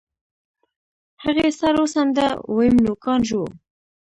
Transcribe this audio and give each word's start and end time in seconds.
هغې 1.23 1.47
سر 1.59 1.75
وڅنډه 1.81 2.27
ويم 2.55 2.75
نوکان 2.85 3.19
ژوو. 3.29 3.47